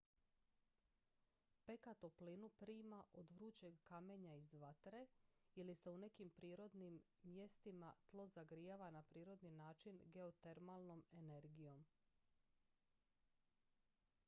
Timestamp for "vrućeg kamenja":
3.31-4.33